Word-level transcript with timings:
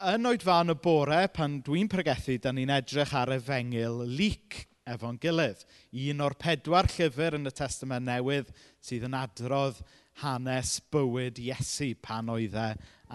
yn 0.00 0.28
oed 0.30 0.44
fan 0.44 0.72
y 0.72 0.76
bore, 0.80 1.20
pan 1.34 1.58
dwi'n 1.64 1.88
pregethu, 1.90 2.38
da 2.40 2.52
ni'n 2.54 2.72
edrych 2.72 3.12
ar 3.16 3.32
efengil 3.34 4.00
lyc 4.08 4.62
efo'n 4.88 5.18
gilydd. 5.20 5.64
Un 6.10 6.22
o'r 6.24 6.36
pedwar 6.40 6.88
llyfr 6.90 7.36
yn 7.38 7.50
y 7.50 7.52
testament 7.54 8.06
newydd 8.08 8.52
sydd 8.84 9.06
yn 9.10 9.16
adrodd 9.18 9.82
hanes 10.22 10.78
bywyd 10.92 11.40
Iesu 11.42 11.92
pan 12.02 12.32
oedd 12.32 12.56
e 12.56 12.70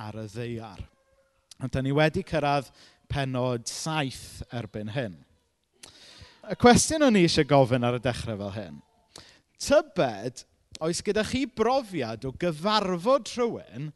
ar 0.05 0.19
y 0.21 0.27
ddeiar. 0.29 0.83
Ond 1.63 1.73
da 1.73 1.81
ni 1.81 1.93
wedi 1.95 2.23
cyrraedd 2.27 2.69
penod 3.09 3.65
saith 3.71 4.43
erbyn 4.53 4.93
hyn. 4.93 5.17
Y 6.45 6.57
cwestiwn 6.61 7.07
o'n 7.07 7.17
i 7.17 7.25
eisiau 7.25 7.47
gofyn 7.49 7.85
ar 7.87 7.97
y 7.97 8.03
dechrau 8.03 8.37
fel 8.43 8.55
hyn. 8.59 8.81
Tybed, 9.65 10.43
oes 10.85 11.01
gyda 11.01 11.23
chi 11.25 11.45
brofiad 11.49 12.27
o 12.27 12.33
gyfarfod 12.37 13.31
rhywun 13.33 13.93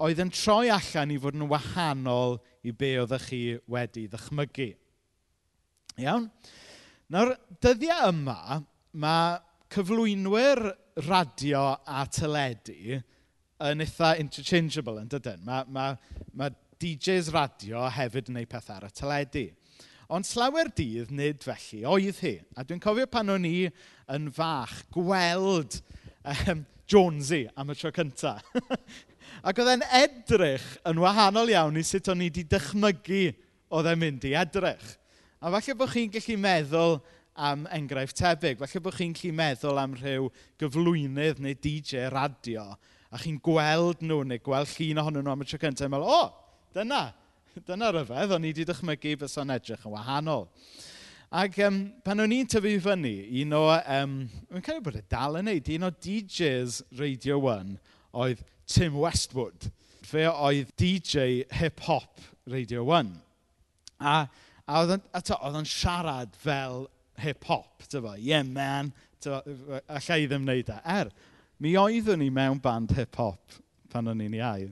oedd 0.00 0.22
yn 0.22 0.32
troi 0.32 0.70
allan 0.72 1.12
i 1.12 1.18
fod 1.20 1.36
yn 1.36 1.48
wahanol 1.50 2.38
i 2.64 2.72
be 2.72 2.94
oeddech 3.02 3.26
chi 3.28 3.40
wedi 3.70 4.06
ddychmygu. 4.08 4.70
Iawn? 6.00 6.30
Nawr, 7.12 7.34
dyddiau 7.60 8.08
yma, 8.14 8.60
mae 9.02 9.38
cyflwynwyr 9.74 10.62
radio 11.06 11.64
a 11.84 12.06
teledu 12.08 13.00
yn 13.60 13.84
eitha 13.84 14.14
interchangeable 14.22 15.02
yn 15.02 15.10
dydyn. 15.12 15.44
Mae, 15.44 15.66
mae, 15.68 15.98
mae 16.32 16.54
DJs 16.80 17.28
radio 17.34 17.84
hefyd 17.92 18.30
yn 18.30 18.38
gwneud 18.38 18.50
pethau 18.50 18.78
ar 18.78 18.88
y 18.88 18.92
teledu. 18.96 19.46
Ond 20.10 20.26
slawer 20.26 20.72
dydd 20.74 21.12
nid 21.14 21.44
felly 21.44 21.84
oedd 21.86 22.24
hi. 22.24 22.34
A 22.56 22.64
dwi'n 22.64 22.80
cofio 22.82 23.06
pan 23.10 23.30
o'n 23.36 23.46
i 23.46 23.68
yn 24.10 24.32
fach 24.34 24.80
gweld 24.96 25.76
um, 26.24 26.64
Jonesy 26.90 27.44
am 27.54 27.70
y 27.70 27.76
tro 27.78 27.92
cyntaf. 27.94 28.48
Ac 29.40 29.60
oedd 29.62 29.72
e'n 29.76 29.86
edrych 30.02 30.66
yn 30.90 31.00
wahanol 31.00 31.52
iawn 31.52 31.78
i 31.80 31.84
sut 31.86 32.10
o'n 32.12 32.24
i 32.24 32.28
wedi 32.28 32.44
dychmygu 32.50 33.24
oedd 33.70 33.88
e'n 33.90 34.00
mynd 34.00 34.26
i 34.28 34.34
edrych. 34.38 34.96
A 35.40 35.52
falle 35.54 35.76
bod 35.78 35.92
chi'n 35.94 36.12
gallu 36.12 36.36
meddwl 36.40 36.98
am 37.40 37.64
enghraifft 37.72 38.18
tebyg. 38.20 38.60
Falle 38.60 38.82
bod 38.84 38.98
chi'n 38.98 39.14
gallu 39.16 39.32
meddwl 39.38 39.80
am 39.80 39.96
rhyw 39.96 40.28
gyflwynydd 40.60 41.40
neu 41.40 41.56
DJ 41.56 42.10
radio 42.12 42.66
a 43.10 43.18
chi'n 43.18 43.40
gweld 43.42 44.04
nhw 44.06 44.20
neu 44.28 44.42
gweld 44.44 44.70
llun 44.76 45.00
ohonyn 45.02 45.24
nhw 45.26 45.32
am 45.32 45.42
y 45.42 45.48
tro 45.48 45.58
cyntaf 45.58 45.88
a 45.88 45.90
meddwl, 45.90 46.12
o, 46.14 46.60
dyna, 46.76 47.02
dyna 47.66 47.90
ryfedd, 47.96 48.36
o'n 48.36 48.46
i 48.46 48.52
wedi 48.52 48.66
dychmygu 48.68 49.16
bys 49.18 49.34
o'n 49.42 49.54
edrych 49.56 49.86
yn 49.88 49.94
wahanol. 49.96 50.46
Ac 51.40 51.58
um, 51.66 51.80
pan 52.06 52.22
o'n 52.22 52.32
i'n 52.34 52.48
tyfu 52.50 52.76
fyny, 52.84 53.16
un 53.42 53.56
o, 53.58 53.64
um, 53.96 54.14
mae'n 54.50 54.64
cael 54.66 54.78
ei 54.78 54.84
bod 54.86 54.98
y 54.98 55.02
dal 55.10 55.38
yn 55.40 55.46
neud, 55.50 55.72
un 55.76 55.86
o 55.86 55.90
DJs 56.06 56.80
Radio 56.98 57.38
1 57.50 57.76
oedd 58.22 58.44
Tim 58.70 58.96
Westwood. 59.00 59.68
Fe 60.06 60.26
oedd 60.30 60.70
DJ 60.80 61.44
hip-hop 61.58 62.22
Radio 62.50 62.84
1. 62.86 63.12
A, 64.00 64.14
a 64.64 64.80
oedd 64.80 64.96
o'n 65.26 65.68
siarad 65.68 66.36
fel 66.40 66.86
hip-hop, 67.20 67.84
tyfo, 67.90 68.14
Yeah, 68.18 68.46
man. 68.46 68.92
Tyfa, 69.20 69.42
i 70.16 70.28
ddim 70.30 70.46
wneud 70.46 70.70
e. 70.72 70.78
Er, 70.88 71.10
mi 71.60 71.74
oeddwn 71.76 72.22
ni 72.22 72.30
mewn 72.32 72.60
band 72.62 72.94
hip-hop 72.96 73.60
pan 73.92 74.08
o'n 74.08 74.22
i'n 74.24 74.38
iau. 74.38 74.70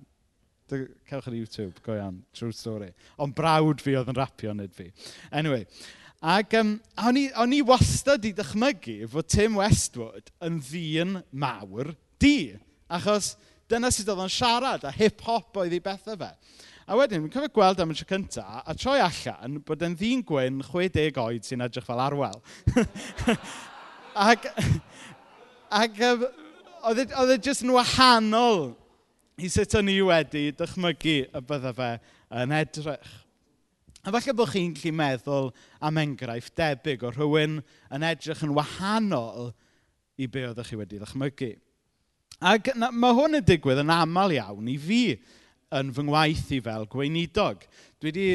Cewch 0.69 1.29
ar 1.29 1.35
YouTube, 1.37 1.83
go 1.85 1.97
iawn, 1.97 2.23
true 2.37 2.53
story. 2.53 2.91
Ond 3.21 3.35
brawd 3.37 3.83
fi 3.85 3.97
oedd 3.99 4.11
yn 4.13 4.19
rapio, 4.19 4.55
nid 4.57 4.75
fi. 4.77 4.91
Anyway, 5.33 5.67
Ac 6.19 6.57
um, 6.59 6.73
o'n, 6.99 7.19
i, 7.21 7.29
o'n 7.39 7.53
i 7.55 7.61
wastad 7.63 8.25
i 8.27 8.33
dychmygu 8.35 9.07
fod 9.13 9.29
Tim 9.31 9.55
Westwood 9.61 10.33
yn 10.43 10.57
ddyn 10.67 11.21
mawr 11.31 11.93
di. 12.19 12.57
Achos 12.91 13.37
Dyna 13.69 13.91
sydd 13.93 14.09
oedd 14.09 14.25
o'n 14.25 14.33
siarad, 14.33 14.87
a 14.89 14.93
hip-hop 14.95 15.59
oedd 15.61 15.75
ei 15.77 15.83
bethau 15.85 16.17
fe. 16.17 16.31
A 16.89 16.97
wedyn, 16.97 17.21
mi'n 17.21 17.33
cofio 17.33 17.53
gweld 17.53 17.83
am 17.85 17.91
y 17.93 17.97
tro 17.99 18.07
cyntaf, 18.09 18.63
a 18.65 18.73
troi 18.73 18.97
allan 19.05 19.59
bod 19.69 19.83
yn 19.85 19.97
ddyn 19.99 20.23
gwyn 20.25 20.63
60 20.65 21.21
oed 21.21 21.45
sy'n 21.45 21.65
edrych 21.67 21.85
fel 21.85 22.01
arwel. 22.01 22.41
ac, 24.29 24.49
ac 25.69 26.01
e, 26.01 26.13
oedd 26.89 27.35
e 27.35 27.37
jyst 27.45 27.67
yn 27.67 27.75
wahanol 27.77 28.71
i 29.39 29.53
sut 29.53 29.77
o'n 29.77 29.93
i 29.93 29.99
wedi 30.03 30.49
dychmygu 30.57 31.19
y 31.29 31.45
bydde 31.53 31.75
fe 31.77 31.93
yn 32.41 32.57
edrych. 32.57 33.15
A 34.09 34.15
falle 34.15 34.33
bod 34.39 34.55
chi'n 34.55 34.73
gallu 34.73 34.97
meddwl 34.97 35.53
am 35.85 36.01
enghraifft 36.01 36.57
debyg 36.57 37.05
o 37.05 37.13
rhywun 37.13 37.61
yn 37.93 38.07
edrych 38.15 38.47
yn 38.47 38.57
wahanol 38.57 39.53
i 40.17 40.27
be 40.27 40.49
oeddech 40.49 40.73
chi 40.73 40.81
wedi 40.81 40.99
ddychmygu. 41.03 41.53
Ac 42.39 42.69
mae 42.79 43.15
hwn 43.17 43.41
yn 43.41 43.43
digwydd 43.43 43.81
yn 43.83 43.91
aml 43.91 44.31
iawn 44.37 44.69
i 44.71 44.77
fi 44.79 45.03
yn 45.75 45.89
fy 45.91 46.05
ngwaith 46.07 46.53
i 46.55 46.61
fel 46.63 46.87
gweinidog. 46.87 47.65
Dwi 47.99 48.13
wedi 48.13 48.27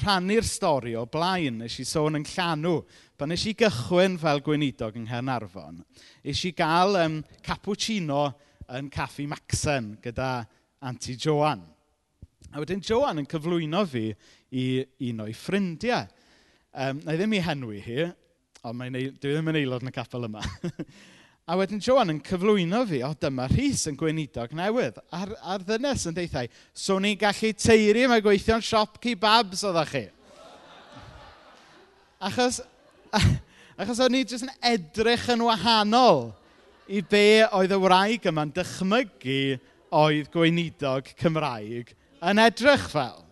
rhannu'r 0.00 0.42
stori 0.42 0.96
o 0.98 1.04
blaen, 1.06 1.60
nes 1.62 1.76
i 1.78 1.86
sôn 1.86 2.18
yn 2.18 2.26
llanw, 2.26 2.80
pan 3.14 3.30
nes 3.30 3.46
i 3.46 3.54
gychwyn 3.54 4.18
fel 4.18 4.42
gweinidog 4.42 4.98
yng 4.98 5.06
Nghenarfon. 5.06 5.78
Nes 6.26 6.42
i 6.42 6.52
gael 6.58 6.98
um, 7.04 7.20
cappuccino 7.46 8.26
yn 8.74 8.90
caffi 8.90 9.28
Maxen 9.30 9.94
gyda 10.02 10.42
Anti 10.82 11.14
Joan. 11.14 11.62
A 12.50 12.58
wedyn 12.58 12.82
Joan 12.82 13.22
yn 13.22 13.30
cyflwyno 13.30 13.86
fi 13.86 14.08
i 14.58 14.68
un 15.06 15.22
o'i 15.22 15.34
ffrindiau. 15.38 16.10
Um, 16.74 16.98
na 17.06 17.14
i 17.14 17.20
ddim 17.20 17.38
i 17.38 17.46
henwi 17.46 17.78
hi, 17.84 18.02
ond 18.66 18.82
dwi 18.90 19.12
ddim 19.22 19.54
yn 19.54 19.60
aelod 19.62 19.86
yn 19.86 19.94
y 19.94 19.94
capel 19.94 20.26
yma. 20.26 20.42
A 21.46 21.54
wedyn 21.54 21.78
Joan 21.78 22.10
yn 22.10 22.16
cyflwyno 22.26 22.80
fi, 22.90 23.04
o 23.06 23.12
dyma 23.22 23.44
Rhys 23.52 23.84
yn 23.86 23.94
gweinidog 23.98 24.50
newydd. 24.58 24.96
A'r, 25.14 25.30
ar 25.46 25.62
ddynes 25.62 26.08
yn 26.10 26.16
deithau, 26.16 26.48
so 26.74 26.96
ni'n 26.98 27.20
gallu 27.20 27.52
teiri 27.54 28.08
mae 28.10 28.24
gweithio'n 28.24 28.64
siop 28.66 28.98
kebabs 29.02 29.62
oeddech 29.68 29.92
chi. 29.92 30.02
achos, 32.26 32.58
achos 33.78 34.02
o'n 34.02 34.18
i 34.18 34.24
jyst 34.24 34.48
yn 34.48 34.52
edrych 34.72 35.28
yn 35.36 35.46
wahanol 35.46 36.32
i 36.90 37.04
be 37.06 37.46
oedd 37.54 37.78
y 37.78 37.78
wraig 37.78 38.26
yma'n 38.26 38.50
dychmygu 38.56 39.40
oedd 40.02 40.34
gweinidog 40.34 41.14
Cymraeg 41.22 41.94
yn 42.26 42.42
edrych 42.42 42.90
fel. 42.90 43.22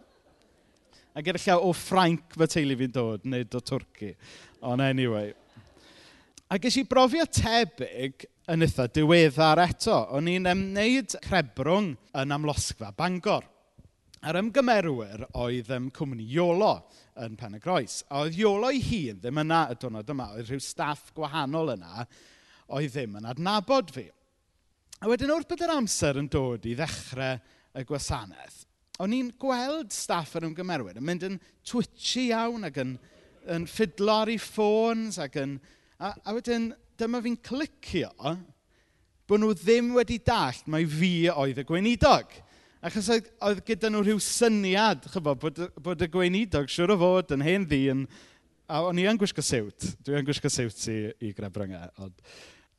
A 1.15 1.23
gyda 1.23 1.43
efallai 1.43 1.67
o 1.67 1.75
Ffrainc 1.75 2.39
fy 2.39 2.47
teulu 2.51 2.79
fi'n 2.79 2.95
dod, 2.95 3.27
nid 3.27 3.59
o 3.59 3.63
Twrci. 3.63 4.15
Ond 4.63 4.83
anyway. 4.87 5.35
A 6.53 6.59
ges 6.61 6.77
i 6.77 6.85
brofio 6.85 7.25
tebyg 7.25 8.27
yn 8.53 8.65
eitha 8.67 8.85
diweddar 8.93 9.63
eto. 9.65 9.97
O'n 10.17 10.29
i'n 10.29 10.51
ymwneud 10.51 11.17
crebrwng 11.25 11.95
yn 12.21 12.35
amlosgfa 12.37 12.91
Bangor. 12.97 13.47
A'r 14.25 14.41
ymgymerwyr 14.41 15.25
oedd 15.41 15.73
ym 15.73 15.89
cwmni 15.93 16.27
Iolo 16.37 16.75
yn 17.25 17.39
Pen 17.41 17.57
y 17.57 17.63
Groes. 17.65 18.03
A 18.09 18.25
oedd 18.25 18.37
Iolo 18.41 18.71
ei 18.73 18.83
hun 18.85 19.23
ddim 19.23 19.41
yna 19.45 19.65
y 19.73 19.79
diwrnod 19.81 20.13
yma. 20.13 20.31
Oedd 20.37 20.53
rhyw 20.53 20.65
staff 20.65 21.11
gwahanol 21.17 21.75
yna 21.75 22.05
oedd 22.77 22.93
ddim 22.93 23.17
yn 23.21 23.29
adnabod 23.33 23.93
fi. 23.93 24.07
A 25.01 25.09
wedyn 25.11 25.33
wrth 25.35 25.49
bydd 25.51 25.65
yr 25.67 25.75
amser 25.75 26.21
yn 26.21 26.29
dod 26.33 26.65
i 26.69 26.75
ddechrau 26.77 27.41
y 27.75 27.83
gwasanaeth, 27.89 28.61
o'n 29.03 29.13
i'n 29.17 29.33
gweld 29.43 29.93
staff 29.93 30.37
yr 30.39 30.47
ymgymerwyr 30.49 31.01
yn 31.01 31.05
mynd 31.05 31.27
yn 31.27 31.41
twitchy 31.67 32.29
iawn 32.31 32.69
ac 32.69 32.79
yn, 32.81 32.95
yn 33.51 33.67
ffidlo 33.69 34.21
ar 34.23 34.31
ei 34.33 34.39
ffôns 34.41 35.19
ac 35.21 35.37
yn 35.43 35.59
A, 36.03 36.11
a 36.27 36.35
wedyn, 36.35 36.73
dyma 36.99 37.21
fi'n 37.23 37.37
clicio 37.45 38.11
bod 39.29 39.41
nhw 39.41 39.55
ddim 39.57 39.93
wedi 39.97 40.19
dallt 40.21 40.67
mai 40.71 40.83
fi 40.91 41.29
oedd 41.33 41.61
y 41.63 41.65
gweinidog. 41.69 42.33
Achos 42.85 43.07
oedd, 43.15 43.29
oedd 43.47 43.63
gyda 43.65 43.89
nhw 43.89 44.03
rhyw 44.03 44.19
syniad, 44.21 45.07
chyfo, 45.09 45.33
bod, 45.41 45.61
bod 45.81 46.03
y 46.05 46.09
gweinidog 46.13 46.69
siwr 46.69 46.93
o 46.93 46.99
fod 47.01 47.33
yn 47.37 47.45
hen 47.47 47.65
ddyn, 47.71 48.03
a 48.69 48.83
o'n 48.85 49.01
i 49.01 49.07
yn 49.09 49.21
gwisgo 49.21 49.45
siwt. 49.45 49.87
Dwi 50.05 50.19
yn 50.19 50.27
gwisgo 50.27 50.51
siwt 50.53 50.83
i, 50.93 50.99
i 51.25 51.33
grebrangau. 51.37 51.89
Ond... 52.05 52.19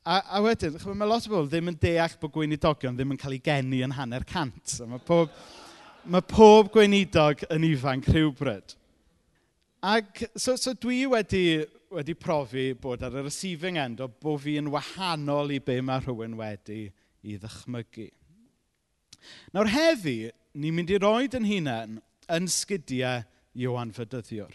A, 0.06 0.20
a 0.38 0.42
wedyn, 0.46 0.75
chyfo, 0.78 0.94
mae 0.94 1.09
lot 1.09 1.25
o 1.25 1.31
bobl 1.34 1.50
ddim 1.50 1.72
yn 1.72 1.80
deall 1.81 2.20
bod 2.22 2.36
gweinidogion 2.36 2.98
ddim 2.98 3.16
yn 3.16 3.22
cael 3.22 3.40
ei 3.40 3.42
geni 3.48 3.81
yn 3.88 3.96
hanner 3.98 4.28
cant. 4.30 4.75
A 4.84 4.90
mae 4.92 5.02
pob, 5.08 5.31
mae 6.06 6.25
pob 6.30 6.70
gweinidog 6.75 7.48
yn 7.56 7.66
ifanc 7.72 8.12
rhywbryd. 8.12 8.75
Ac, 9.86 10.28
so, 10.38 10.54
so 10.57 10.75
dwi 10.78 11.07
wedi 11.10 11.63
wedi 11.94 12.16
profi 12.18 12.74
bod 12.82 13.04
ar 13.06 13.16
y 13.20 13.24
receiving 13.26 13.78
end 13.80 14.02
o 14.04 14.08
bod 14.10 14.42
fi'n 14.44 14.70
wahanol 14.74 15.54
i 15.54 15.60
be 15.64 15.78
mae 15.86 16.02
rhywun 16.04 16.38
wedi 16.40 16.88
i 17.26 17.38
ddychmygu. 17.42 18.10
Nawr 19.54 19.70
heddi, 19.72 20.32
ni'n 20.58 20.76
mynd 20.76 20.94
i 20.94 21.00
roed 21.02 21.38
yn 21.38 21.48
hunain 21.50 21.98
yn 22.32 22.50
sgidiau 22.52 23.24
Iwan 23.56 23.94
Fydyddiwr. 23.96 24.54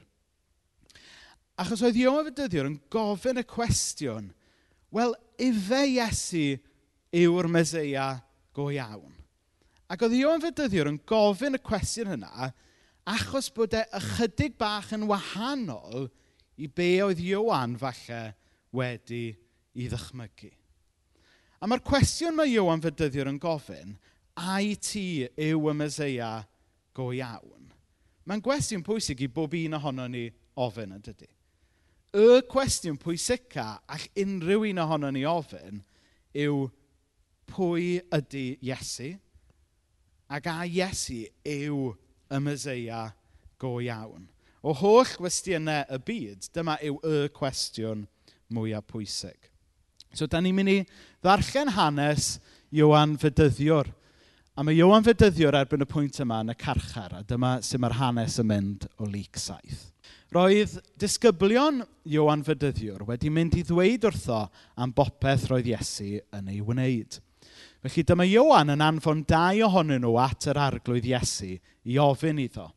Achos 1.60 1.82
oedd 1.84 1.98
Iwan 2.00 2.26
Fydyddiwr 2.28 2.68
yn 2.70 2.78
gofyn 2.92 3.40
y 3.40 3.44
cwestiwn, 3.48 4.30
wel, 4.94 5.14
ife 5.40 5.82
Iesu 5.88 6.44
yw'r 7.16 7.50
meseia 7.52 8.12
go 8.56 8.70
iawn? 8.74 9.14
Ac 9.90 10.06
oedd 10.06 10.16
Iwan 10.18 10.42
Fydyddiwr 10.44 10.92
yn 10.92 11.00
gofyn 11.08 11.58
y 11.58 11.62
cwestiwn 11.64 12.14
hynna 12.14 12.50
achos 13.10 13.48
bod 13.54 13.74
e 13.74 13.82
ychydig 13.96 14.56
bach 14.60 14.92
yn 14.94 15.08
wahanol 15.10 16.08
i 16.60 16.68
be 16.68 16.90
oedd 17.04 17.20
Iowan 17.24 17.76
falle 17.80 18.20
wedi 18.76 19.30
i 19.80 19.88
ddychmygu. 19.88 20.50
A 21.60 21.68
mae'r 21.68 21.82
cwestiwn 21.84 22.36
mae 22.36 22.52
Iowan 22.52 22.82
Fydyddiwr 22.84 23.28
yn 23.32 23.40
gofyn, 23.40 23.96
ai 24.40 24.76
ti 24.80 25.26
yw 25.28 25.68
y 25.70 25.74
Meseia 25.76 26.30
go 26.96 27.10
iawn? 27.16 27.68
Mae'n 28.28 28.42
gwestiwn 28.44 28.84
pwysig 28.86 29.24
i 29.24 29.28
bob 29.32 29.56
un 29.58 29.76
ohono 29.76 30.06
ni 30.08 30.28
ofyn 30.60 30.94
yn 30.96 31.04
dydy. 31.04 31.28
Y 32.16 32.40
cwestiwn 32.50 32.98
pwysica 33.00 33.66
all 33.90 34.06
unrhyw 34.18 34.66
un 34.70 34.82
ohono 34.82 35.10
ni 35.14 35.24
ofyn 35.28 35.82
yw 36.34 36.64
pwy 37.50 38.00
ydy 38.16 38.46
Iesu? 38.66 39.12
Ac 40.30 40.48
a 40.50 40.56
Iesu 40.66 41.22
yw 41.46 41.92
y 42.30 42.42
Meseia 42.42 43.08
go 43.60 43.78
iawn? 43.82 44.28
O 44.60 44.74
holl 44.76 45.08
gwestiynau 45.16 45.86
y 45.88 45.98
byd, 46.04 46.50
dyma 46.52 46.76
yw 46.84 46.98
y 47.06 47.20
cwestiwn 47.36 48.04
mwyaf 48.52 48.84
pwysig. 48.90 49.38
So, 50.12 50.26
da 50.26 50.40
ni'n 50.42 50.56
mynd 50.56 50.72
i 50.72 50.78
ddarllen 51.22 51.70
hanes 51.76 52.34
Iwan 52.74 53.14
Fydyddiwr. 53.20 53.88
A 54.58 54.64
mae 54.66 54.76
Iwan 54.76 55.06
Fydyddiwr 55.06 55.56
erbyn 55.62 55.86
y 55.86 55.88
pwynt 55.88 56.18
yma 56.20 56.42
yn 56.44 56.52
y 56.52 56.56
carchar, 56.58 57.14
a 57.16 57.22
dyma 57.24 57.56
sy'n 57.64 57.80
mae'r 57.80 57.96
hanes 58.00 58.36
yn 58.42 58.50
mynd 58.50 58.84
o 59.00 59.08
lyc 59.08 59.38
saith. 59.40 59.86
Roedd 60.34 60.76
disgyblion 61.00 61.80
Iwan 62.10 62.44
Fydyddiwr 62.46 63.06
wedi 63.08 63.30
mynd 63.32 63.56
i 63.58 63.64
ddweud 63.66 64.04
wrtho 64.10 64.42
am 64.78 64.92
bopeth 64.94 65.48
roedd 65.50 65.70
Iesu 65.72 66.20
yn 66.36 66.52
ei 66.52 66.60
wneud. 66.62 67.16
Felly 67.80 68.04
dyma 68.06 68.26
Iwan 68.28 68.74
yn 68.74 68.84
anfon 68.84 69.24
dau 69.26 69.64
ohonyn 69.66 70.04
nhw 70.04 70.12
at 70.20 70.50
yr 70.52 70.60
arglwydd 70.60 71.08
Iesu 71.08 71.54
i 71.56 71.96
ofyn 72.02 72.42
iddo 72.44 72.68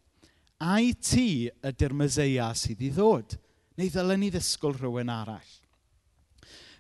ai 0.63 0.93
ti 0.95 1.49
ydy'r 1.65 1.95
Myseia 1.97 2.51
sydd 2.55 2.83
i 2.87 2.91
ddod? 2.93 3.35
Neu 3.75 3.89
ddylen 3.91 4.21
ni 4.23 4.29
ddisgwyl 4.31 4.77
rhywun 4.77 5.11
arall? 5.11 5.51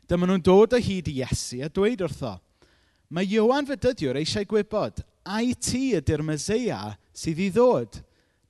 Dyma 0.07 0.27
nhw'n 0.29 0.43
dod 0.45 0.75
o 0.75 0.79
hyd 0.79 1.09
i 1.11 1.17
Iesu 1.21 1.59
a 1.65 1.69
dweud 1.73 2.03
wrtho, 2.05 2.37
mae 3.13 3.27
Iwan 3.27 3.67
fy 3.67 3.77
eisiau 4.21 4.47
gwybod, 4.47 5.03
ai 5.25 5.53
ti 5.55 5.93
ydy'r 5.97 6.23
Myseia 6.23 6.95
sydd 7.11 7.41
i 7.43 7.49
ddod? 7.51 7.99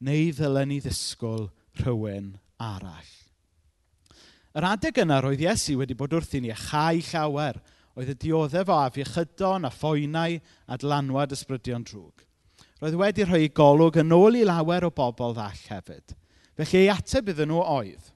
Neu 0.04 0.32
ddylen 0.36 0.70
ni 0.74 0.80
ddisgwyl 0.84 1.48
rhywun 1.82 2.34
arall? 2.60 3.14
Yr 4.54 4.68
adeg 4.70 5.00
yna 5.02 5.22
roedd 5.24 5.42
Iesu 5.42 5.80
wedi 5.80 5.96
bod 5.98 6.14
wrthyn 6.14 6.46
ni 6.46 6.54
chau 6.54 7.00
llawer, 7.10 7.58
oedd 7.98 8.12
y 8.14 8.18
dioddef 8.22 8.70
o 8.70 8.78
afiechydon 8.84 9.66
a 9.66 9.72
phoenau 9.74 10.38
a 10.68 10.78
dlanwad 10.82 11.34
ysbrydion 11.34 11.86
drwg 11.88 12.26
roedd 12.84 12.98
wedi 13.00 13.24
rhoi 13.24 13.46
golwg 13.56 13.96
yn 14.02 14.12
ôl 14.12 14.36
i 14.36 14.42
lawer 14.44 14.84
o 14.84 14.90
bobl 14.92 15.32
ddall 15.38 15.60
hefyd. 15.70 16.18
Felly 16.60 16.82
ei 16.82 16.90
ateb 16.92 17.30
iddyn 17.32 17.48
nhw 17.48 17.62
oedd, 17.64 18.10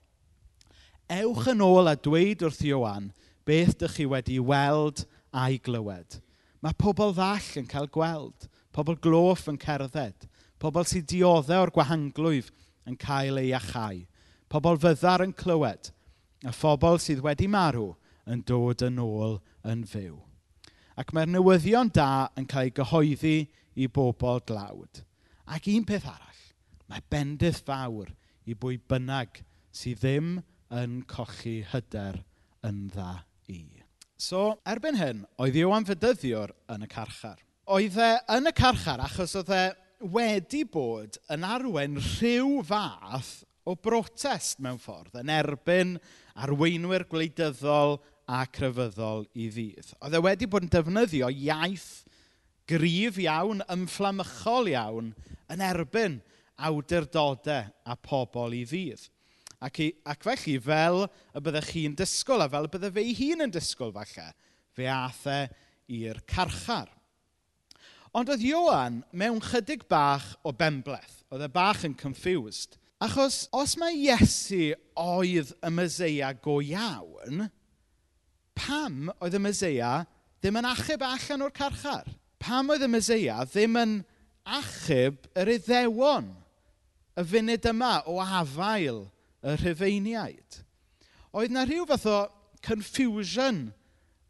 ewch 1.07 1.45
yn 1.53 1.63
ôl 1.63 1.87
a 1.87 1.93
dweud 1.95 2.41
wrth 2.43 2.65
Iowan 2.67 3.05
beth 3.47 3.77
ydych 3.77 3.93
chi 3.95 4.07
wedi 4.11 4.41
weld 4.43 5.05
a'i 5.31 5.55
glywed. 5.63 6.17
Mae 6.59 6.75
pobl 6.75 7.15
ddall 7.15 7.47
yn 7.61 7.69
cael 7.71 7.87
gweld, 7.95 8.49
pobl 8.75 8.97
gloff 8.99 9.45
yn 9.47 9.55
cerdded, 9.61 10.27
pobl 10.59 10.83
sy'n 10.89 11.07
dioddau 11.07 11.63
o'r 11.63 11.71
gwahanglwyf 11.71 12.49
yn 12.91 12.99
cael 12.99 13.39
ei 13.39 13.53
achau, 13.55 14.01
pobl 14.51 14.81
fyddar 14.83 15.23
yn 15.23 15.31
clywed, 15.31 15.93
a 16.43 16.51
phobl 16.51 16.99
sydd 16.99 17.23
wedi 17.23 17.47
marw 17.47 17.93
yn 18.27 18.43
dod 18.43 18.83
yn 18.83 18.99
ôl 18.99 19.39
yn 19.63 19.87
fyw. 19.87 20.17
Ac 20.99 21.15
mae'r 21.15 21.31
newyddion 21.31 21.93
da 21.95 22.27
yn 22.35 22.49
cael 22.51 22.67
ei 22.67 22.75
gyhoeddi 22.75 23.37
i 23.77 23.87
bobl 23.87 24.41
glawd. 24.49 25.03
Ac 25.47 25.69
un 25.71 25.85
peth 25.87 26.07
arall, 26.09 26.43
mae 26.89 27.03
bendith 27.11 27.61
fawr 27.67 28.09
i 28.47 28.55
bwy 28.57 28.79
bynnag 28.89 29.41
sydd 29.75 30.01
ddim 30.01 30.37
yn 30.73 31.01
cochi 31.09 31.61
hyder 31.71 32.21
yn 32.67 32.87
dda 32.91 33.13
i. 33.53 33.61
So, 34.17 34.57
erbyn 34.65 34.97
hyn, 34.97 35.19
oedd 35.37 35.57
Iwan 35.61 35.85
Fydyddiwr 35.85 36.51
yn 36.73 36.87
y 36.87 36.89
carchar. 36.89 37.37
Oedd 37.69 37.99
e 38.01 38.13
yn 38.33 38.49
y 38.49 38.53
carchar 38.57 39.03
achos 39.05 39.35
oedd 39.37 39.51
e 39.53 39.65
wedi 40.01 40.63
bod 40.65 41.19
yn 41.33 41.45
arwen 41.45 41.99
rhyw 42.01 42.63
fath 42.65 43.43
o 43.67 43.75
brotest 43.75 44.61
mewn 44.63 44.79
ffordd 44.81 45.19
yn 45.21 45.31
erbyn 45.33 45.95
arweinwyr 46.39 47.05
gwleidyddol 47.11 47.97
a 48.27 48.43
crefyddol 48.51 49.27
i 49.37 49.51
ddydd. 49.53 49.93
Oedd 50.01 50.17
e 50.17 50.23
wedi 50.23 50.49
bod 50.49 50.65
yn 50.65 50.73
defnyddio 50.73 51.29
iaith 51.29 52.06
gryf 52.67 53.19
iawn, 53.23 53.63
ymfflamychol 53.71 54.71
iawn, 54.73 55.13
yn 55.51 55.63
erbyn 55.63 56.19
awdurdodau 56.67 57.69
a 57.85 57.95
pobl 58.01 58.55
i 58.57 58.63
ddydd. 58.67 59.07
Ac, 59.63 59.79
i, 59.81 59.87
ac 60.05 60.21
felly, 60.21 60.57
fel 60.61 61.07
y 61.07 61.41
byddech 61.41 61.71
chi'n 61.73 61.95
disgwyl, 61.97 62.43
a 62.45 62.49
fel 62.51 62.67
y 62.67 62.73
bydde 62.73 62.91
ei 63.01 63.15
hun 63.17 63.47
yn 63.47 63.53
disgwyl 63.53 63.93
falle, 63.95 64.27
fe 64.77 64.89
ath 64.93 65.23
e 65.33 65.39
i'r 65.97 66.19
carchar. 66.29 66.91
Ond 68.17 68.29
oedd 68.33 68.43
Ioan 68.45 69.01
mewn 69.17 69.41
chydig 69.43 69.87
bach 69.89 70.35
o 70.45 70.53
bembleth. 70.55 71.23
Oedd 71.33 71.43
e 71.43 71.49
bach 71.51 71.83
yn 71.85 71.95
confused. 71.97 72.77
Achos 73.03 73.45
os 73.53 73.75
mae 73.77 73.97
Iesu 73.97 74.71
oedd 74.97 75.51
y 75.61 75.69
Myseia 75.73 76.31
go 76.41 76.57
iawn, 76.65 77.43
pam 78.57 79.11
oedd 79.19 79.37
y 79.37 79.41
Myseia 79.43 79.91
ddim 80.41 80.57
yn 80.57 80.69
achub 80.69 81.03
allan 81.05 81.45
o'r 81.45 81.53
carchar? 81.53 82.07
pam 82.41 82.71
oedd 82.73 82.85
y 82.85 82.89
Meseia 82.91 83.39
ddim 83.45 83.77
yn 83.81 83.95
achub 84.57 85.27
yr 85.37 85.51
Iddewon 85.57 86.29
y 87.17 87.25
funud 87.31 87.67
yma 87.71 87.93
o 88.09 88.19
afael 88.23 89.05
y 89.41 89.55
Rhufeiniaid? 89.61 90.61
Oedd 91.37 91.53
na 91.53 91.65
rhyw 91.67 91.87
fath 91.89 92.07
o 92.09 92.19
confusion 92.65 93.67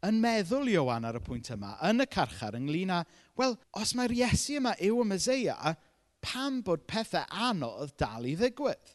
yn 0.06 0.20
meddwl 0.22 0.70
Iowan 0.70 1.06
ar 1.08 1.18
y 1.18 1.22
pwynt 1.24 1.50
yma, 1.54 1.74
yn 1.88 2.04
y 2.04 2.06
carchar, 2.10 2.56
ynglyn 2.58 2.92
â, 2.94 3.02
wel, 3.38 3.56
os 3.78 3.94
mae'r 3.98 4.14
Iesu 4.14 4.58
yma 4.60 4.74
yw 4.84 5.02
y 5.02 5.06
Meseia, 5.10 5.74
pam 6.22 6.60
bod 6.66 6.84
pethau 6.90 7.26
anodd 7.48 7.94
dal 7.98 8.26
i 8.28 8.34
ddigwydd? 8.38 8.94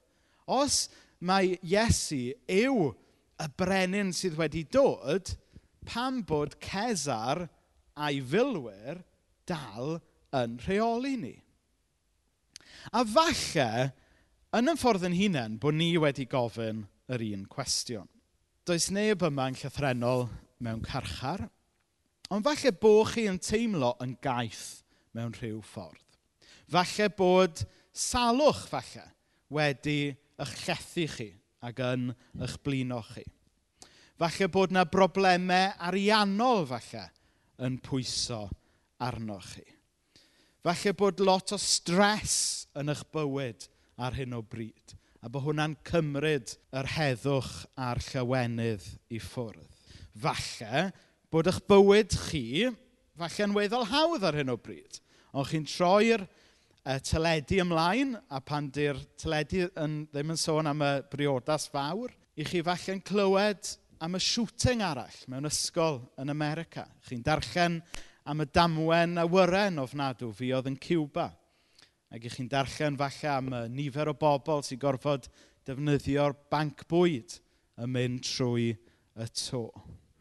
Os 0.51 0.87
mae 1.23 1.57
Iesu 1.63 2.33
yw 2.51 2.91
y 3.43 3.49
brenin 3.59 4.13
sydd 4.15 4.37
wedi 4.39 4.63
dod, 4.71 5.33
pam 5.87 6.21
bod 6.27 6.55
Cesar 6.63 7.47
a'i 7.95 8.21
filwyr 8.21 9.01
dal 9.49 9.97
yn 10.33 10.57
rheoli 10.65 11.15
ni. 11.19 11.35
A 12.91 13.03
falle, 13.07 13.93
yn 14.53 14.71
ein 14.71 14.79
ffordd 14.79 15.05
yn 15.07 15.17
hunain, 15.17 15.59
bod 15.61 15.77
ni 15.77 15.93
wedi 16.01 16.25
gofyn 16.29 16.83
yr 17.13 17.23
un 17.29 17.45
cwestiwn. 17.51 18.09
Does 18.67 18.89
neb 18.95 19.23
yma'n 19.27 19.57
llythrenol 19.59 20.27
mewn 20.63 20.83
carchar, 20.85 21.45
ond 22.31 22.45
falle 22.47 22.73
bod 22.79 23.13
chi 23.13 23.27
yn 23.29 23.39
teimlo 23.43 23.93
yn 24.03 24.15
gaeth 24.23 24.83
mewn 25.15 25.35
rhyw 25.37 25.61
ffordd. 25.67 25.99
Falle 26.71 27.09
bod 27.13 27.63
salwch, 27.93 28.65
falle, 28.71 29.05
wedi 29.53 30.13
eich 30.41 30.53
llethu 30.63 31.07
chi 31.15 31.29
ac 31.63 31.81
yn 31.85 32.11
eich 32.41 32.55
blino 32.65 33.01
chi. 33.11 33.25
Falle 34.19 34.47
bod 34.51 34.73
yna 34.73 34.85
broblemau 34.89 35.73
ariannol, 35.89 36.65
falle, 36.69 37.07
yn 37.61 37.77
pwyso 37.83 38.47
arnoch 39.03 39.53
chi. 39.55 39.65
Falle 40.63 40.93
bod 40.95 41.19
lot 41.19 41.51
o 41.51 41.59
stres 41.59 42.35
yn 42.79 42.91
eich 42.93 43.03
bywyd 43.13 43.67
ar 43.99 44.15
hyn 44.15 44.35
o 44.37 44.41
bryd, 44.41 44.93
a 45.19 45.29
bod 45.31 45.43
hwnna'n 45.47 45.75
cymryd 45.87 46.55
yr 46.75 46.87
heddwch 46.95 47.51
a'r 47.75 47.99
llawenydd 48.07 48.85
i 49.11 49.19
ffwrdd. 49.21 49.67
Falle 50.23 50.85
bod 51.33 51.49
eich 51.51 51.59
bywyd 51.67 52.15
chi, 52.29 52.69
falle'n 53.19 53.55
weddol 53.57 53.89
hawdd 53.91 54.25
ar 54.29 54.39
hyn 54.39 54.53
o 54.53 54.57
bryd, 54.57 55.01
ond 55.33 55.49
chi'n 55.49 55.67
troi'r 55.67 56.23
uh, 56.23 56.97
teledu 57.03 57.59
ymlaen, 57.63 58.15
a 58.31 58.39
pan 58.39 58.71
di'r 58.73 58.99
teledu 59.19 59.67
yn, 59.83 60.03
ddim 60.13 60.33
yn 60.33 60.39
sôn 60.39 60.69
am 60.71 60.83
y 60.85 60.93
briodas 61.11 61.67
fawr, 61.73 62.13
i 62.39 62.47
chi 62.47 62.63
falle'n 62.65 63.03
clywed 63.05 63.75
am 64.03 64.17
y 64.17 64.19
shooting 64.19 64.81
arall 64.83 65.15
mewn 65.31 65.47
ysgol 65.47 66.01
yn 66.19 66.31
America. 66.33 66.83
Chi'n 67.07 67.23
darllen 67.23 67.79
am 68.27 68.43
y 68.43 68.47
damwen 68.51 69.15
awyren 69.21 69.79
ofnadw 69.79 70.33
fuodd 70.35 70.67
yn 70.67 70.75
Cuba. 70.81 71.29
Ac 72.11 72.27
chi'n 72.33 72.49
darllen 72.51 72.99
falle 72.99 73.31
am 73.31 73.53
y 73.55 73.61
nifer 73.71 74.11
o 74.11 74.15
bobl 74.19 74.63
sy'n 74.67 74.81
gorfod 74.81 75.29
defnyddio'r 75.67 76.35
banc 76.51 76.83
bwyd 76.91 77.37
yn 77.79 77.93
mynd 77.95 78.27
trwy 78.27 78.73
y 78.75 79.29
to. 79.39 79.69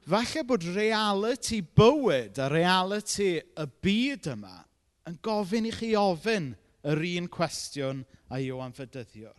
Falle 0.07 0.47
bod 0.47 0.69
reality 0.77 1.61
bywyd 1.63 2.39
a 2.39 2.49
reality 2.55 3.35
y 3.43 3.69
byd 3.83 4.31
yma 4.37 4.57
yn 5.11 5.19
gofyn 5.27 5.67
i 5.67 5.75
chi 5.75 5.93
ofyn 5.99 6.53
yr 6.87 7.03
un 7.17 7.31
cwestiwn 7.35 8.07
a 8.31 8.39
Iwan 8.43 8.75
Fydyddiwr. 8.79 9.39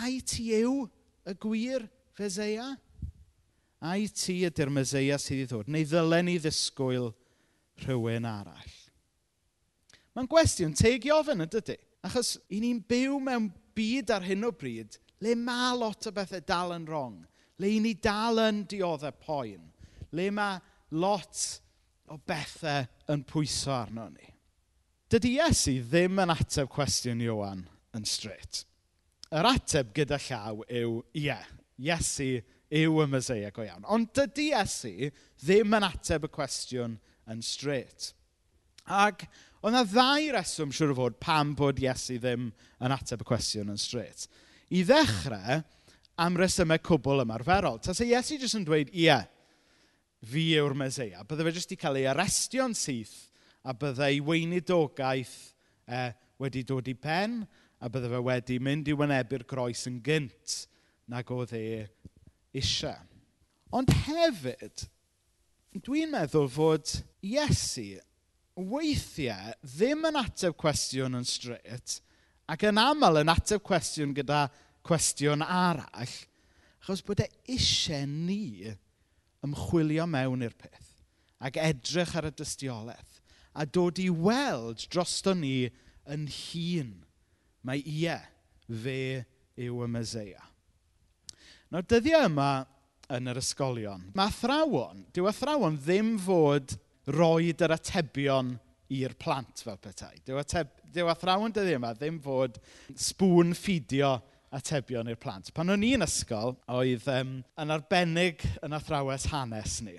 Ai 0.00 0.20
ti 0.24 0.50
yw 0.62 0.86
y 1.28 1.36
gwir 1.40 1.90
Feseia? 2.16 2.72
a 3.80 3.94
i 3.98 4.08
ti 4.10 4.40
ydy'r 4.48 4.72
myseia 4.74 5.18
sydd 5.22 5.44
i 5.44 5.48
ddod, 5.50 5.70
neu 5.70 5.86
ddylen 5.86 6.26
ni 6.28 6.38
ddisgwyl 6.42 7.12
rhywun 7.84 8.26
arall. 8.28 8.78
Mae'n 10.16 10.30
gwestiwn 10.30 10.74
teg 10.74 11.06
i 11.06 11.12
ofyn 11.14 11.44
yn 11.44 11.50
dydy. 11.52 11.76
Achos 12.06 12.36
i 12.54 12.58
ni'n 12.62 12.80
byw 12.90 13.18
mewn 13.22 13.52
byd 13.78 14.10
ar 14.14 14.24
hyn 14.26 14.46
o 14.46 14.50
bryd 14.54 14.98
le 15.22 15.34
mae 15.38 15.76
lot 15.78 16.08
o 16.08 16.12
bethau 16.14 16.42
dal 16.46 16.74
yn 16.74 16.86
wrong. 16.88 17.20
Le 17.58 17.70
i 17.74 17.78
ni 17.82 17.94
dal 17.94 18.38
yn 18.42 18.64
dioddau 18.70 19.14
poen. 19.22 19.62
Le 20.14 20.28
mae 20.34 20.58
lot 20.98 21.44
o 22.10 22.18
bethau 22.26 22.86
yn 23.12 23.24
pwyso 23.28 23.74
arno 23.74 24.08
ni. 24.10 24.26
Dydy 25.08 25.36
Iesu 25.38 25.78
ddim 25.88 26.20
yn 26.22 26.34
ateb 26.34 26.70
cwestiwn 26.72 27.22
Iwan 27.24 27.64
yn 27.96 28.06
straight. 28.06 28.64
Yr 29.34 29.48
ateb 29.48 29.94
gyda 29.96 30.18
llaw 30.26 30.62
yw 30.66 31.00
ie. 31.14 31.28
Yeah. 31.28 31.46
Iesu 31.78 32.40
yw 32.68 33.02
y 33.02 33.06
Meseia 33.10 33.52
go 33.54 33.64
iawn. 33.64 33.86
Ond 33.88 34.10
dydy 34.16 34.50
Esu 34.58 35.10
ddim 35.40 35.76
yn 35.78 35.86
ateb 35.88 36.26
y 36.28 36.32
cwestiwn 36.32 36.98
yn 37.32 37.44
straight. 37.44 38.12
Ac 38.88 39.24
oedd 39.62 39.72
yna 39.72 39.84
ddau 39.88 40.28
reswm 40.36 40.72
siwr 40.74 40.92
o 40.94 40.98
fod 40.98 41.18
pam 41.22 41.54
bod 41.58 41.80
Iesu 41.82 42.18
ddim 42.20 42.50
yn 42.52 42.94
ateb 42.94 43.24
y 43.24 43.28
cwestiwn 43.28 43.72
yn 43.72 43.80
straight. 43.80 44.28
I 44.68 44.84
ddechrau, 44.86 45.62
am 46.18 46.38
resymau 46.38 46.80
cwbl 46.84 47.24
ymarferol. 47.24 47.80
Ta 47.82 47.94
se 47.96 48.06
Iesu 48.08 48.38
jyst 48.40 48.58
yn 48.58 48.66
dweud, 48.68 48.92
ie, 48.92 49.16
fi 50.28 50.44
yw'r 50.58 50.76
Meseia. 50.76 51.24
Bydde 51.26 51.46
fe 51.46 51.54
jyst 51.56 51.74
i 51.74 51.78
cael 51.80 52.00
ei 52.00 52.08
arestio'n 52.10 52.74
syth 52.76 53.16
a 53.68 53.74
bydde 53.76 54.08
ei 54.08 54.20
weinidogaeth 54.24 55.36
eh, 55.88 56.10
wedi 56.42 56.64
dod 56.66 56.88
i 56.90 56.94
pen 56.98 57.40
a 57.78 57.90
bydde 57.92 58.10
fe 58.12 58.22
wedi 58.26 58.58
mynd 58.62 58.90
i 58.90 58.96
wynebu'r 58.98 59.46
groes 59.48 59.86
yn 59.90 60.00
gynt 60.04 60.64
nag 61.08 61.30
oedd 61.32 61.54
e 61.56 61.64
eisiau. 62.56 62.98
Ond 63.74 63.90
hefyd, 64.06 64.86
dwi'n 65.84 66.12
meddwl 66.14 66.48
fod 66.50 66.92
Iesu 67.24 67.98
weithiau 68.58 69.52
ddim 69.62 70.06
yn 70.08 70.18
ateb 70.18 70.56
cwestiwn 70.58 71.18
yn 71.18 71.26
straight 71.28 71.98
ac 72.50 72.64
yn 72.66 72.80
aml 72.82 73.20
yn 73.20 73.30
ateb 73.30 73.62
cwestiwn 73.66 74.16
gyda 74.16 74.46
cwestiwn 74.88 75.44
arall 75.44 76.16
achos 76.80 77.04
bod 77.06 77.22
e 77.22 77.28
eisiau 77.54 78.08
ni 78.08 78.72
ymchwilio 79.46 80.08
mewn 80.10 80.42
i'r 80.48 80.56
peth 80.58 80.90
ac 81.44 81.60
edrych 81.62 82.16
ar 82.18 82.30
y 82.32 82.34
dystiolaeth 82.34 83.20
a 83.58 83.66
dod 83.66 83.98
i 84.02 84.08
weld 84.10 84.84
drosto 84.92 85.34
ni 85.34 85.68
yn 86.08 86.26
hun. 86.30 86.92
Mae 87.66 87.82
ie, 87.82 88.14
fe 88.68 89.24
yw 89.58 89.82
y 89.84 89.88
Meseia. 89.90 90.44
Nawr, 91.68 91.84
dyddiau 91.84 92.24
yma 92.24 92.64
yn 93.12 93.28
yr 93.28 93.38
ysgolion, 93.42 94.06
mae 94.16 94.30
athrawon, 94.30 95.02
dyw 95.12 95.26
athrawon 95.28 95.76
ddim 95.76 96.14
fod 96.24 96.72
roed 97.12 97.60
yr 97.64 97.74
atebion 97.74 98.54
i'r 98.96 99.12
plant 99.20 99.60
fel 99.66 99.76
petai. 99.76 100.14
Dyw, 100.24 100.38
ateb, 100.40 100.70
dyw 100.94 101.10
athrawon 101.12 101.52
dyddiau 101.52 101.76
yma 101.76 101.92
ddim 101.92 102.22
fod 102.24 102.56
sbwn 102.94 103.52
ffidio 103.56 104.14
atebion 104.56 105.12
i'r 105.12 105.20
plant. 105.20 105.52
Pan 105.52 105.74
o'n 105.74 105.84
i'n 105.84 106.08
ysgol, 106.08 106.56
oedd 106.72 107.04
um, 107.12 107.38
yn 107.60 107.76
arbennig 107.76 108.48
yn 108.64 108.76
athrawes 108.80 109.28
hanes 109.28 109.82
ni. 109.84 109.98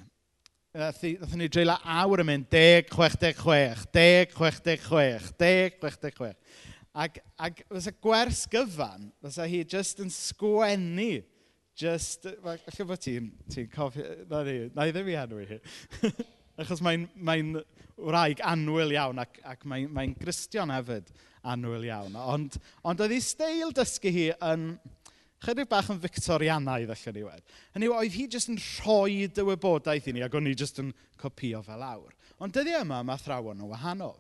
Nathon 0.74 1.38
ni 1.38 1.54
dreulio 1.54 1.78
awr 2.02 2.26
yn 2.26 2.32
mynd 2.32 2.50
10, 2.50 2.90
66, 2.98 3.90
10, 3.94 4.34
66, 4.34 5.34
10, 5.38 5.82
66. 5.86 6.38
Ac, 6.98 7.22
ac 7.38 7.62
fysa 7.70 7.94
gwers 8.02 8.48
gyfan, 8.50 9.12
fysa 9.22 9.46
hi 9.46 9.62
just 9.70 10.02
yn 10.02 10.10
sgwennu 10.10 11.20
Just, 11.80 12.28
falle 12.44 12.86
bod 12.90 13.00
ti'n 13.00 13.30
ti 13.48 13.64
cofio, 13.72 14.04
na 14.28 14.44
ni, 14.44 14.58
na 14.76 14.88
i 14.90 14.92
ddim 14.92 15.08
i 15.14 15.16
enw 15.16 15.38
i 15.40 15.48
hi. 15.48 15.60
Achos 16.60 16.82
mae'n 16.84 17.06
mae 17.16 17.44
wraig 17.96 18.42
anwyl 18.44 18.92
iawn 18.92 19.22
ac, 19.24 19.40
ac 19.48 19.64
mae'n 19.70 19.92
mae 19.96 20.12
gristion 20.20 20.74
hefyd 20.76 21.08
anwyl 21.48 21.86
iawn. 21.88 22.18
Ond, 22.20 22.58
ond 22.84 23.04
oedd 23.06 23.16
hi 23.16 23.22
steil 23.24 23.72
dysgu 23.76 24.12
hi 24.12 24.26
yn 24.50 24.74
chydig 25.46 25.70
bach 25.72 25.88
yn 25.94 26.04
Victorianaidd 26.04 26.92
allan 26.92 27.16
ni 27.16 27.26
wedi. 27.30 27.58
Hynny 27.78 27.88
yw, 27.88 27.96
oedd 27.96 28.18
hi 28.18 28.28
jyst 28.36 28.52
yn 28.52 28.60
rhoi 28.60 29.30
dy 29.32 29.48
wybodaeth 29.48 30.12
i 30.12 30.16
ni 30.16 30.26
ac 30.26 30.36
o'n 30.36 30.52
i 30.52 30.58
jyst 30.60 30.84
yn 30.84 30.92
copio 31.22 31.64
fel 31.64 31.86
awr. 31.86 32.12
Ond 32.44 32.60
dyddi 32.60 32.76
yma 32.82 33.00
mae 33.08 33.24
thrawon 33.24 33.64
yn 33.64 33.72
wahanol. 33.72 34.18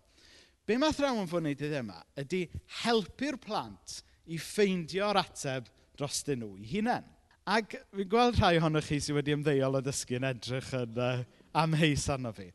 Be 0.63 0.79
mae 0.79 0.95
thrawon 0.95 1.27
fod 1.27 1.43
wneud 1.43 1.59
dyddi 1.59 1.83
yma 1.83 1.99
ydy 2.23 2.45
helpu'r 2.85 3.39
plant 3.43 3.99
i 4.31 4.39
ffeindio'r 4.39 5.19
ateb 5.25 5.67
dros 5.99 6.23
dyn 6.23 6.45
nhw 6.45 6.55
i 6.55 6.71
hunain. 6.77 7.07
Ac 7.49 7.73
fi'n 7.95 8.09
gweld 8.09 8.37
rhai 8.37 8.59
ohonoch 8.59 8.85
chi 8.91 8.99
sydd 9.01 9.15
wedi 9.17 9.33
ymddeol 9.33 9.79
o 9.79 9.81
ddysgu 9.81 10.19
yn 10.19 10.27
edrych 10.29 10.69
yn 10.77 10.99
uh, 11.01 11.23
amheus 11.57 12.05
arno 12.13 12.29
fi. 12.35 12.51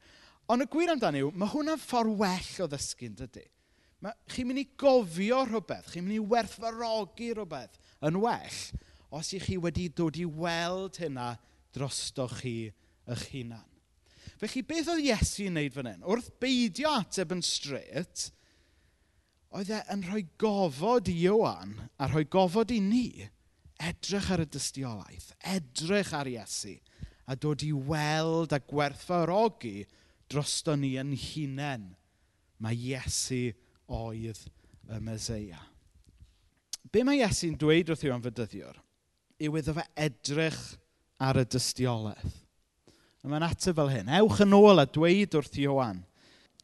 Ond 0.52 0.62
y 0.62 0.68
gwir 0.70 0.92
amdano 0.92 1.18
yw, 1.18 1.32
mae 1.34 1.50
hwnna'n 1.50 1.80
ffordd 1.82 2.14
well 2.20 2.62
o 2.62 2.68
ddysgu 2.70 3.08
yn 3.08 3.16
dydy. 3.18 3.42
Chi'n 4.30 4.46
mynd 4.46 4.60
i 4.60 4.66
gofio 4.78 5.40
rhywbeth, 5.48 5.90
chi'n 5.90 6.04
mynd 6.06 6.18
i 6.18 6.28
werthfarogi 6.34 7.32
rhywbeth 7.32 7.80
yn 8.06 8.20
well 8.22 8.60
os 9.14 9.32
i 9.34 9.40
chi 9.42 9.58
wedi 9.58 9.88
dod 9.88 10.18
i 10.20 10.28
weld 10.28 11.00
hynna 11.02 11.32
drostoch 11.74 12.38
chi 12.42 12.56
eich 13.10 13.28
hunan. 13.32 13.66
Felly, 14.38 14.62
beth 14.66 14.90
oedd 14.92 15.02
Iesu 15.02 15.48
yn 15.48 15.58
wneud 15.58 15.74
fan 15.74 15.90
hyn? 15.90 16.06
Wrth 16.06 16.30
beidio 16.42 16.94
ateb 17.00 17.34
yn 17.34 17.42
straight, 17.42 18.28
oedd 19.54 19.74
e 19.74 19.82
yn 19.94 20.06
rhoi 20.06 20.26
gofod 20.38 21.10
i 21.10 21.16
Iwan 21.26 21.80
a 21.98 22.10
rhoi 22.10 22.28
gofod 22.30 22.74
i 22.74 22.82
ni 22.82 23.08
edrych 23.88 24.30
ar 24.34 24.44
y 24.44 24.48
dystiolaeth, 24.50 25.32
edrych 25.54 26.12
ar 26.16 26.30
Iesu, 26.30 26.76
a 27.28 27.36
dod 27.36 27.64
i 27.64 27.72
weld 27.72 28.52
a 28.52 28.60
gwerthfawrogi 28.60 29.84
drosto 30.30 30.76
ni 30.76 30.94
yn 31.00 31.14
hunain 31.18 31.90
mae 32.62 32.76
Iesu 32.76 33.48
oedd 33.92 34.40
y 34.88 35.00
Meseia. 35.04 35.60
Be 36.92 37.02
mae 37.04 37.20
Iesu'n 37.22 37.58
dweud 37.58 37.92
wrth 37.92 38.06
Iwan 38.06 38.24
Fydyddiwr 38.24 38.80
yw 39.44 39.58
iddo 39.58 39.74
fe 39.76 39.84
edrych 40.06 40.60
ar 41.22 41.40
y 41.40 41.44
dystiolaeth. 41.50 42.40
A 43.24 43.30
mae'n 43.30 43.46
ateb 43.46 43.76
fel 43.78 43.88
hyn. 43.88 44.10
Ewch 44.20 44.42
yn 44.44 44.56
ôl 44.56 44.82
a 44.82 44.84
dweud 44.84 45.34
wrth 45.38 45.56
Iwan, 45.58 46.02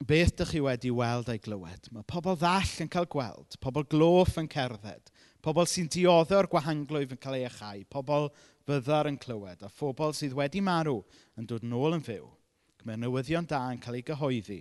beth 0.04 0.34
ydych 0.34 0.54
chi 0.54 0.60
wedi 0.64 0.92
weld 0.92 1.30
a'i 1.32 1.40
glywed? 1.40 1.88
Mae 1.92 2.04
pobl 2.08 2.36
ddall 2.38 2.74
yn 2.84 2.90
cael 2.92 3.08
gweld, 3.10 3.56
pobl 3.64 3.86
gloff 3.88 4.36
yn 4.40 4.48
cerdded, 4.52 5.12
Pobl 5.40 5.66
sy'n 5.68 5.88
diodde 5.92 6.36
o'r 6.36 6.48
gwahanglwyf 6.52 7.14
yn 7.16 7.20
cael 7.20 7.38
ei 7.38 7.46
achau. 7.48 7.84
Pobl 7.88 8.28
byddar 8.68 9.08
yn 9.10 9.18
clywed. 9.20 9.64
A 9.64 9.70
phobl 9.72 10.12
sydd 10.16 10.36
wedi 10.36 10.60
marw 10.64 11.00
yn 11.40 11.48
dod 11.48 11.64
nôl 11.66 11.96
yn 11.96 12.04
fyw. 12.04 12.26
Mae'r 12.84 13.00
newyddion 13.00 13.48
da 13.48 13.62
yn 13.72 13.80
cael 13.80 13.98
ei 13.98 14.04
gyhoeddi 14.06 14.60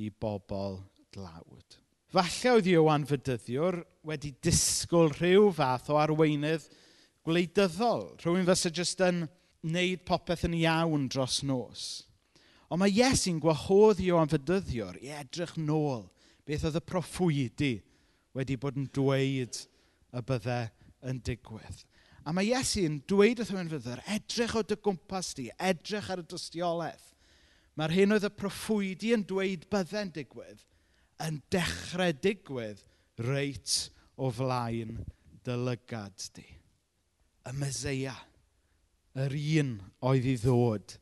i 0.00 0.10
bobl 0.10 0.80
dlawd. 1.14 1.80
Falle 2.10 2.56
oedd 2.56 2.68
Iwan 2.68 3.06
Fydyddiwr 3.06 3.80
wedi 4.08 4.32
disgwyl 4.42 5.12
rhyw 5.14 5.50
fath 5.54 5.90
o 5.92 5.98
arweinydd 6.00 6.64
gwleidyddol. 7.26 8.08
Rhywun 8.20 8.48
fysa 8.48 8.72
jyst 8.74 9.02
yn 9.06 9.24
wneud 9.66 10.02
popeth 10.08 10.46
yn 10.48 10.56
iawn 10.58 11.06
dros 11.12 11.40
nos. 11.46 11.84
Ond 12.70 12.82
mae 12.82 12.92
Iesu'n 12.94 13.40
gwahodd 13.42 14.02
Iwan 14.02 14.30
Fydyddiwr 14.30 14.98
i 15.02 15.12
edrych 15.20 15.56
nôl 15.58 16.08
beth 16.46 16.66
oedd 16.66 16.80
y 16.80 16.84
proffwydi 16.86 17.74
wedi 18.34 18.56
bod 18.60 18.78
yn 18.78 18.88
dweud 18.94 19.58
y 20.14 20.22
bydde 20.26 20.60
yn 21.10 21.20
digwydd. 21.26 21.84
A 22.28 22.34
mae 22.36 22.50
Iesu'n 22.50 23.00
dweud 23.08 23.40
wrth 23.40 23.52
ymwneud 23.54 23.72
fyddwr, 23.72 24.02
edrych 24.12 24.56
o 24.58 24.62
dy 24.66 24.76
gwmpas 24.84 25.32
di, 25.38 25.48
edrych 25.56 26.10
ar 26.12 26.20
y 26.20 26.26
dystiolaeth. 26.28 27.06
Mae'r 27.78 27.94
hyn 27.96 28.16
oedd 28.16 28.26
y 28.28 28.32
proffwydi 28.36 29.14
yn 29.16 29.24
dweud 29.28 29.64
bydde'n 29.72 30.12
digwydd 30.16 30.66
yn 31.24 31.40
dechrau 31.52 32.12
digwydd 32.24 32.82
reit 33.24 33.76
o 34.20 34.30
flaen 34.32 34.98
dy 35.46 35.56
lygad 35.56 36.26
di. 36.36 36.46
Y 37.48 37.54
myseia, 37.56 38.16
yr 39.16 39.36
un 39.62 39.78
oedd 40.06 40.28
i 40.28 40.36
ddod 40.40 40.96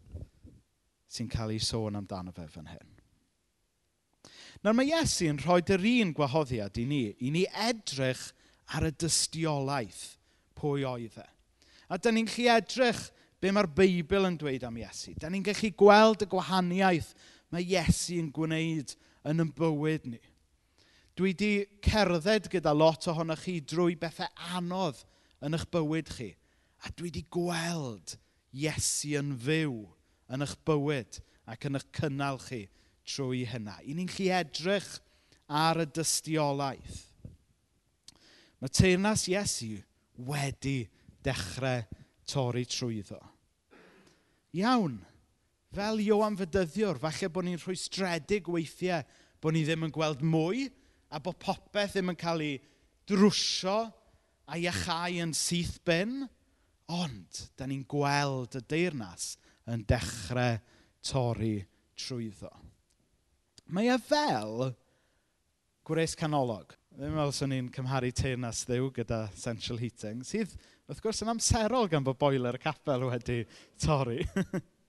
sy'n 1.08 1.30
cael 1.32 1.54
ei 1.54 1.62
sôn 1.62 1.98
amdano 1.98 2.32
fe 2.36 2.46
fan 2.52 2.70
hyn. 2.70 2.94
Nawr 4.62 4.76
mae 4.76 4.90
Iesu 4.90 5.28
yn 5.30 5.38
rhoi 5.42 5.60
yr 5.74 5.86
un 5.92 6.14
gwahoddiad 6.16 6.78
i 6.82 6.84
ni, 6.88 7.02
i 7.22 7.30
ni 7.34 7.44
edrych 7.68 8.28
ar 8.74 8.88
y 8.88 8.92
dystiolaeth 9.00 10.04
pwy 10.58 10.84
oedd 10.88 11.18
e. 11.22 11.26
A 11.88 11.96
dyn 11.96 12.18
ni'n 12.18 12.28
gallu 12.28 12.48
edrych 12.58 13.04
be 13.40 13.52
mae'r 13.54 13.70
Beibl 13.72 14.26
yn 14.28 14.36
dweud 14.40 14.66
am 14.66 14.78
Iesu. 14.80 15.14
Dyn 15.16 15.32
ni'n 15.36 15.46
gallu 15.46 15.70
gweld 15.78 16.24
y 16.24 16.28
gwahaniaeth 16.30 17.12
mae 17.54 17.64
Iesu 17.64 18.18
yn 18.20 18.32
gwneud 18.34 18.94
yn 19.28 19.44
ein 19.44 19.52
bywyd 19.56 20.08
ni. 20.10 20.20
Dwi 21.18 21.32
wedi 21.32 21.52
cerdded 21.82 22.50
gyda 22.52 22.74
lot 22.76 23.08
ohonoch 23.10 23.46
chi 23.46 23.58
drwy 23.64 23.96
bethau 23.98 24.28
anodd 24.54 25.00
yn 25.42 25.56
eich 25.56 25.66
bywyd 25.72 26.12
chi. 26.14 26.32
A 26.84 26.92
dwi 26.92 27.08
wedi 27.08 27.24
gweld 27.32 28.18
Iesu 28.54 29.16
yn 29.18 29.32
fyw 29.42 29.80
yn 30.34 30.44
eich 30.44 30.54
bywyd 30.68 31.20
ac 31.48 31.66
yn 31.68 31.80
eich 31.80 31.88
cynnal 31.96 32.38
chi 32.44 32.66
trwy 33.08 33.46
hynna. 33.48 33.78
I 33.88 33.96
ni'n 33.96 34.10
gallu 34.12 34.30
edrych 34.42 34.90
ar 35.48 35.80
y 35.80 35.88
dystiolaeth. 35.96 37.07
Mae 38.58 38.72
teirnas 38.74 39.28
Iesu 39.30 39.76
wedi 40.26 40.80
dechrau 41.22 41.84
torri 42.28 42.64
trwyddo. 42.66 43.18
Iawn, 44.58 44.96
fel 45.74 46.00
Iowan 46.02 46.38
Fydyddiwr, 46.38 46.98
falle 47.02 47.28
bod 47.30 47.46
ni'n 47.46 47.60
rhwystredig 47.60 48.48
weithiau 48.50 49.04
bod 49.38 49.54
ni 49.54 49.62
ddim 49.66 49.86
yn 49.86 49.94
gweld 49.94 50.24
mwy 50.26 50.66
a 51.14 51.20
bod 51.22 51.38
popeth 51.42 51.94
ddim 51.94 52.10
yn 52.12 52.18
cael 52.18 52.42
ei 52.44 52.56
drwsio 53.08 53.76
a 54.48 54.58
iachau 54.58 55.20
yn 55.22 55.34
syth 55.36 55.78
bin, 55.86 56.24
ond 56.88 57.44
da 57.60 57.68
ni'n 57.68 57.84
gweld 57.88 58.56
y 58.58 58.64
deyrnas 58.72 59.36
yn 59.68 59.84
dechrau 59.88 60.58
torri 61.04 61.60
trwyddo. 62.00 62.50
Mae 63.68 63.92
e 63.92 63.98
fel 64.00 64.70
gwres 65.88 66.16
canolog. 66.16 66.77
Ddim 66.98 67.14
fel 67.14 67.30
swn 67.30 67.52
i'n 67.54 67.66
cymharu 67.70 68.08
teirnas 68.10 68.64
ddiw 68.66 68.88
gyda 68.96 69.20
central 69.38 69.76
heating, 69.78 70.24
sydd 70.26 70.50
wrth 70.90 70.98
gwrs 71.04 71.22
yn 71.22 71.30
amserol 71.30 71.86
gan 71.86 72.02
bod 72.02 72.18
boiler 72.18 72.58
y 72.58 72.60
capel 72.64 73.04
wedi 73.06 73.36
torri. 73.78 74.16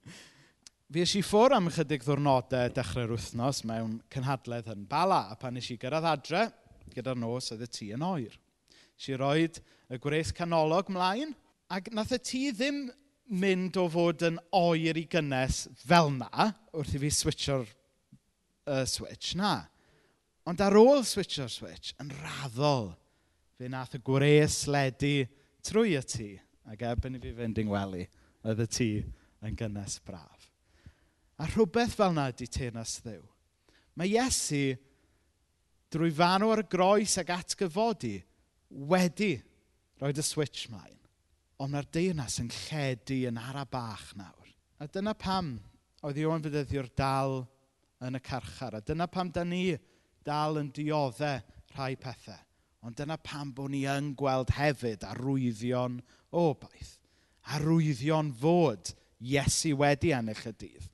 fi 0.89 1.03
eisiau 1.03 1.27
ffwr 1.27 1.53
am 1.59 1.69
ychydig 1.69 2.01
ddwrnodau 2.07 2.73
dechrau'r 2.73 3.13
wythnos 3.13 3.61
mewn 3.69 3.99
cynhadledd 4.09 4.73
yn 4.73 4.89
bala, 4.89 5.27
a 5.29 5.37
pan 5.37 5.61
eisiau 5.61 5.77
gyrraedd 5.83 6.09
adre 6.15 6.43
gyda'r 6.95 7.21
nos 7.27 7.53
oedd 7.53 7.67
y 7.67 7.71
tŷ 7.77 7.93
yn 7.99 8.09
oer. 8.09 8.41
Eisiau 8.97 9.21
roi 9.21 9.45
y 9.45 10.01
gwres 10.01 10.33
canolog 10.33 10.89
mlaen, 10.89 11.37
ac 11.69 11.93
nath 11.93 12.17
y 12.17 12.23
tŷ 12.25 12.45
ddim 12.57 12.87
mynd 13.29 13.77
o 13.77 13.85
fod 13.85 14.25
yn 14.25 14.41
oer 14.57 14.97
i 14.97 15.05
gynnes 15.13 15.67
fel 15.85 16.09
na, 16.17 16.55
wrth 16.73 16.97
i 16.97 17.05
fi 17.05 17.17
switcho'r 17.21 17.69
uh, 17.69 18.81
switch 18.89 19.35
na. 19.37 19.59
Ond 20.49 20.61
ar 20.65 20.73
ôl 20.79 21.03
switcho'r 21.05 21.51
switch, 21.53 21.91
yn 22.01 22.09
raddol, 22.23 22.87
fe 23.59 23.67
nath 23.69 23.93
y 23.93 23.99
gwres 24.01 24.63
ledu 24.71 25.27
trwy 25.65 25.93
y 25.99 26.01
tŷ. 26.01 26.29
Ac 26.73 26.85
ebyn 26.89 27.19
i 27.19 27.21
fi 27.21 27.33
fynd 27.37 27.59
i'n 27.61 27.69
wely, 27.69 28.07
oedd 28.47 28.63
y 28.63 28.65
tŷ 28.65 28.87
yn 29.45 29.57
gynnes 29.59 29.99
braf. 30.05 30.47
A 31.37 31.45
rhywbeth 31.51 31.93
fel 31.99 32.15
yna 32.15 32.31
ydy 32.33 32.47
teirnas 32.49 32.95
ddiw. 33.03 33.21
Mae 33.99 34.09
Iesu, 34.15 34.73
drwy 35.93 36.09
fanw 36.17 36.49
ar 36.55 36.63
y 36.63 36.65
groes 36.71 37.19
ac 37.21 37.29
atgyfodi, 37.35 38.15
wedi 38.89 39.35
rhoi 39.99 40.11
y 40.15 40.25
switch 40.25 40.65
mlaen. 40.73 40.97
Ond 41.59 41.75
mae'r 41.75 41.91
deyrnas 41.93 42.39
yn 42.41 42.49
lledu 42.55 43.21
yn 43.29 43.37
ara 43.37 43.67
bach 43.69 44.15
nawr. 44.17 44.49
A 44.81 44.87
dyna 44.87 45.13
pam 45.13 45.57
oedd 46.07 46.19
Iwan 46.23 46.41
Fydyddio'r 46.41 46.89
dal 46.97 47.41
yn 48.07 48.17
y 48.17 48.21
carchar. 48.23 48.79
A 48.79 48.81
dyna 48.81 49.09
pam 49.11 49.29
da 49.35 49.43
ni 49.43 49.75
dal 50.27 50.59
yn 50.61 50.71
dioddau 50.75 51.41
rhai 51.75 51.95
pethau. 51.99 52.39
Ond 52.85 52.95
dyna 52.95 53.17
pam 53.19 53.51
bod 53.55 53.73
ni 53.73 53.83
yn 53.89 54.13
gweld 54.17 54.53
hefyd 54.55 55.03
arwyddion 55.07 55.99
obaith. 56.31 56.95
Arwyddion 57.55 58.31
fod 58.39 58.93
Iesu 59.19 59.73
wedi 59.81 60.13
ennill 60.15 60.45
y 60.47 60.53
dydd. 60.55 60.85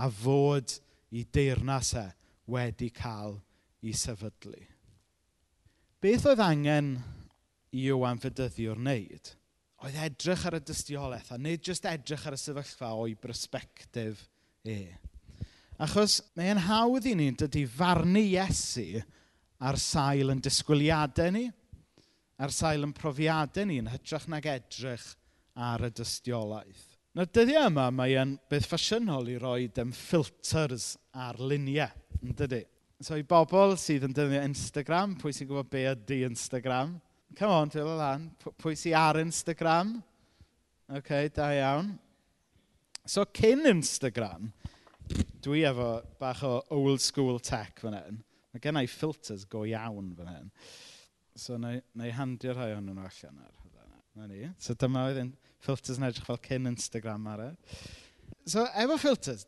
A 0.00 0.08
fod 0.08 0.78
i 1.14 1.24
deyrnas 1.36 1.92
e 2.00 2.06
wedi 2.50 2.88
cael 2.94 3.36
i 3.84 3.92
sefydlu. 3.92 4.56
Beth 6.00 6.26
oedd 6.28 6.42
angen 6.44 6.94
i 7.74 7.86
Iwan 7.90 8.20
Fydyddiwr 8.20 8.80
wneud? 8.80 9.32
Oedd 9.84 9.98
edrych 10.06 10.46
ar 10.48 10.56
y 10.58 10.62
dystiolaeth 10.64 11.32
a 11.34 11.38
nid 11.40 11.64
jyst 11.64 11.86
edrych 11.88 12.24
ar 12.28 12.36
y 12.36 12.40
sefyllfa 12.40 12.94
o'i 12.96 13.16
brysbectif 13.20 14.26
e. 14.64 14.94
Achos 15.82 16.20
mae'n 16.38 16.60
hawdd 16.68 17.08
i 17.10 17.16
ni, 17.18 17.32
dydy, 17.34 17.64
farnu 17.66 18.22
Iesu 18.22 19.02
ar 19.64 19.78
sail 19.80 20.30
yn 20.30 20.42
disgwyliadau 20.44 21.32
ni, 21.34 21.48
ar 22.38 22.52
sail 22.54 22.86
yn 22.86 22.92
profiadau 22.94 23.66
ni, 23.66 23.80
yn 23.82 23.90
hytrach 23.90 24.28
nag 24.30 24.46
edrych 24.50 25.06
ar 25.54 25.86
y 25.86 25.90
dystiolaeth. 25.94 26.84
Nawr, 27.14 27.30
dyddiau 27.30 27.68
yma, 27.70 27.88
mae 27.94 28.14
e'n 28.18 28.36
beth 28.50 28.68
ffasiynol 28.70 29.28
i 29.30 29.36
roi 29.38 29.68
dem 29.74 29.92
filters 29.94 30.94
ar 31.14 31.38
luniau, 31.38 31.90
yn 32.22 32.34
dydy. 32.38 32.64
So, 33.02 33.18
i 33.18 33.26
bobl 33.26 33.74
sydd 33.78 34.06
yn 34.06 34.14
defnyddio 34.14 34.46
Instagram, 34.48 35.14
pwy 35.20 35.34
sy'n 35.34 35.48
gwybod 35.50 35.70
be 35.70 35.84
ydy 35.90 36.22
Instagram? 36.26 36.96
Come 37.38 37.54
on, 37.54 37.70
dwi'n 37.70 37.98
lan. 37.98 38.28
Pwy 38.62 38.78
sy'n 38.78 38.94
ar 38.98 39.18
Instagram? 39.20 39.96
OK, 40.94 41.10
da 41.34 41.50
iawn. 41.54 41.92
So, 43.06 43.26
cyn 43.36 43.66
Instagram, 43.68 44.52
dwi 45.44 45.64
efo 45.68 45.88
bach 46.20 46.42
o 46.46 46.58
old 46.74 47.02
school 47.04 47.40
tech 47.40 47.80
fan 47.82 47.96
hyn. 47.98 48.20
Mae 48.54 48.62
gen 48.62 48.78
i 48.80 48.86
filters 48.90 49.44
go 49.50 49.64
iawn 49.68 50.12
fan 50.18 50.30
hyn. 50.30 50.52
So, 51.36 51.58
na 51.58 51.74
i 51.74 52.14
handio 52.14 52.54
rhai 52.54 52.72
o'n 52.76 52.86
nhw 52.86 52.94
allan 53.02 53.42
ar 53.42 53.50
hynny. 53.50 54.00
Na 54.14 54.28
ni. 54.30 54.46
So, 54.62 54.76
dyma 54.78 55.08
oedd 55.08 55.20
yn 55.24 55.34
filters 55.64 55.98
yn 55.98 56.06
edrych 56.06 56.28
fel 56.28 56.38
cyn 56.44 56.70
Instagram 56.70 57.26
ar 57.32 57.42
e. 57.48 57.50
So, 58.46 58.62
efo 58.78 58.96
filters, 59.00 59.42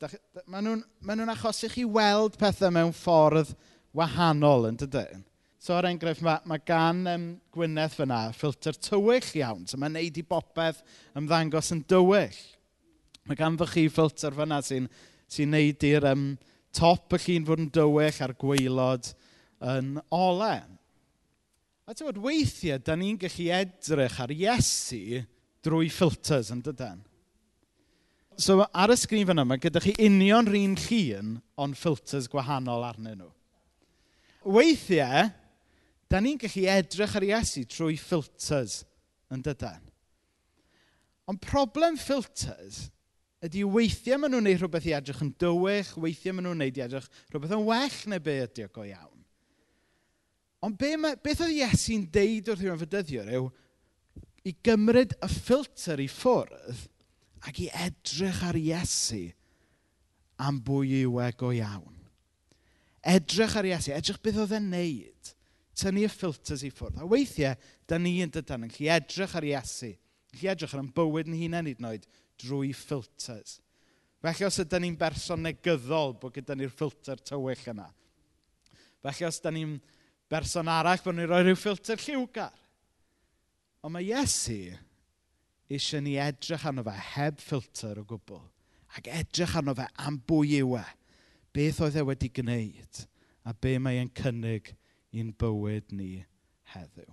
maen 0.49 0.67
nhw'n 0.67 0.83
ma 1.07 1.15
nhw 1.15 1.29
achosi 1.33 1.71
chi 1.71 1.85
weld 1.85 2.39
pethau 2.41 2.73
mewn 2.75 2.95
ffordd 2.97 3.55
wahanol 3.97 4.71
yn 4.71 4.79
dydyn. 4.81 5.23
So, 5.63 5.75
er 5.77 5.89
enghraifft, 5.89 6.23
mae, 6.27 6.43
mae 6.47 6.63
gan 6.67 7.03
um, 7.11 7.27
Gwynedd 7.55 7.95
fyna 7.97 8.21
ffilter 8.37 8.77
tywyll 8.79 9.31
iawn. 9.41 9.65
So, 9.71 9.79
mae'n 9.81 9.97
neud 9.97 10.21
i 10.21 10.25
bopeth 10.27 10.83
ymddangos 11.19 11.73
yn 11.75 11.83
dywyll. 11.91 12.41
Mae 13.27 13.39
gan 13.39 13.57
fy 13.59 13.69
chi 13.73 13.87
ffilter 13.91 14.37
fyna 14.37 14.61
sy'n 14.63 14.87
sy'n 15.31 15.53
neud 15.55 15.87
i'r 15.87 16.07
um, 16.13 16.27
top 16.77 17.17
y 17.17 17.21
llun 17.25 17.47
fod 17.49 17.63
yn 17.65 17.71
dywyll 17.75 18.23
a'r 18.25 18.35
gweilod 18.41 19.13
yn 19.75 19.97
olen. 20.15 20.77
A 21.87 21.95
ti'n 21.95 22.09
bod, 22.09 22.23
weithiau, 22.25 22.81
da 22.83 22.97
ni'n 22.99 23.19
gallu 23.21 23.47
edrych 23.55 24.19
ar 24.23 24.33
Iesu 24.35 25.23
drwy 25.65 25.91
filters 25.93 26.51
yn 26.55 26.63
dydyn. 26.67 26.99
So 28.37 28.59
ar 28.67 28.93
y 28.93 28.97
sgrin 28.99 29.27
fan 29.29 29.41
yma, 29.41 29.57
gyda 29.63 29.81
chi 29.81 29.95
union 30.03 30.51
rhan 30.51 30.75
llun, 30.83 31.37
ond 31.63 31.79
filters 31.79 32.29
gwahanol 32.29 32.85
arnyn 32.85 33.23
nhw. 33.23 33.31
Weithiau, 34.57 35.31
da 36.11 36.21
ni'n 36.21 36.43
gallu 36.43 36.67
edrych 36.75 37.17
ar 37.19 37.27
Iesu 37.31 37.65
trwy 37.71 37.97
filters 37.99 38.83
yn 39.33 39.47
dydyn. 39.47 39.87
Ond 41.27 41.43
problem 41.43 41.97
filters 41.99 42.89
ydy 43.45 43.67
weithiau 43.69 44.21
maen 44.21 44.33
nhw'n 44.33 44.47
gwneud 44.47 44.63
rhywbeth 44.63 44.89
i 44.89 44.95
edrych 44.97 45.21
yn 45.25 45.35
dywych, 45.41 45.93
weithiau 46.01 46.37
maen 46.37 46.49
nhw'n 46.49 46.57
gwneud 46.57 46.81
i 46.81 46.85
edrych 46.87 47.09
rhywbeth 47.31 47.55
yn 47.57 47.67
well 47.69 47.99
neu 48.13 48.23
be 48.25 48.37
ydy 48.47 48.65
o 48.65 48.73
go 48.73 48.87
iawn. 48.87 49.23
Ond 50.65 50.79
be 50.81 50.95
ma, 50.99 51.13
beth 51.21 51.43
oedd 51.45 51.55
Iesu'n 51.55 52.07
deud 52.13 52.49
wrth 52.51 52.65
i'r 52.65 52.75
anfydyddiwr 52.75 53.33
yw 53.39 53.49
i 54.47 54.55
gymryd 54.65 55.13
y 55.23 55.29
ffilter 55.31 56.01
i 56.03 56.09
ffwrdd 56.11 56.87
ac 57.47 57.61
i 57.63 57.69
edrych 57.87 58.41
ar 58.47 58.59
Iesu 58.59 59.27
am 60.43 60.59
bwy 60.65 61.03
yw 61.05 61.21
e 61.23 61.29
go 61.39 61.53
iawn. 61.55 61.95
Edrych 63.07 63.57
ar 63.61 63.69
Iesu, 63.69 63.93
edrych 63.95 64.23
beth 64.25 64.41
oedd 64.43 64.57
e'n 64.57 64.71
neud. 64.73 65.33
Tynnu 65.77 66.07
y 66.07 66.11
ffilters 66.11 66.65
i 66.65 66.73
ffwrdd. 66.73 67.03
A 67.05 67.07
weithiau, 67.09 67.55
da 67.87 67.99
ni 68.01 68.17
yn 68.25 68.33
dydyn 68.33 68.65
yn 68.65 68.73
gallu 68.73 68.89
edrych 68.97 69.37
ar 69.37 69.47
Iesu. 69.47 69.93
Gallu 70.33 70.53
edrych 70.55 70.75
ar 70.75 70.83
yn 70.83 70.93
bywyd 70.97 71.29
yn 71.29 71.37
hunain 71.43 71.69
hyd 71.69 71.83
yn 71.83 71.91
oed 71.93 72.09
drwy 72.43 72.73
filters. 72.77 73.61
Felly 74.25 74.47
os 74.49 74.59
ydym 74.63 74.83
ni'n 74.83 74.99
berson 74.99 75.45
negyddol 75.45 76.17
bod 76.21 76.35
gyda 76.35 76.57
ni'r 76.57 76.73
filter 76.73 77.21
tywych 77.21 77.67
yna. 77.73 77.87
Felly 79.05 79.29
os 79.29 79.41
ydym 79.43 79.57
ni'n 79.59 79.75
berson 80.33 80.71
arall 80.73 81.03
bod 81.05 81.19
ni'n 81.19 81.29
rhoi 81.31 81.43
rhyw 81.45 81.59
filter 81.61 82.01
lliwgar. 82.01 82.55
Ond 83.87 83.95
mae 83.95 84.09
Iesu 84.09 84.75
eisiau 85.71 86.03
ni 86.03 86.17
edrych 86.23 86.65
arno 86.67 86.85
fe 86.87 86.95
heb 87.13 87.43
filter 87.43 88.01
o 88.01 88.07
gwbl. 88.09 88.43
Ac 88.97 89.11
edrych 89.13 89.57
arno 89.61 89.77
fe 89.79 89.87
am 90.03 90.19
bwy 90.27 90.57
yw 90.63 90.79
e. 90.81 90.87
Beth 91.55 91.83
oedd 91.85 92.01
e 92.01 92.05
wedi 92.07 92.33
gwneud 92.35 93.05
a 93.47 93.55
be 93.55 93.77
mae 93.79 94.01
e'n 94.01 94.11
cynnig 94.19 94.73
i'n 95.15 95.31
bywyd 95.39 95.95
ni 95.95 96.11
heddiw. 96.73 97.13